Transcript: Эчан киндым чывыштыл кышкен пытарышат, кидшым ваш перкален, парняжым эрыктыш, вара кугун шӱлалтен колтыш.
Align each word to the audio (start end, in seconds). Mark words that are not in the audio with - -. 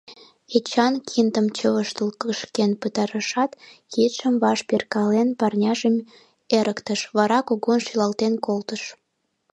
Эчан 0.57 0.93
киндым 1.09 1.47
чывыштыл 1.57 2.09
кышкен 2.21 2.71
пытарышат, 2.81 3.51
кидшым 3.91 4.33
ваш 4.43 4.59
перкален, 4.69 5.29
парняжым 5.39 5.95
эрыктыш, 6.57 7.01
вара 7.17 7.39
кугун 7.47 7.79
шӱлалтен 7.85 8.33
колтыш. 8.45 8.83